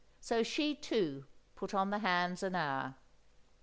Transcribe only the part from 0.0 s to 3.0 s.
So she, too, put on the hands an hour.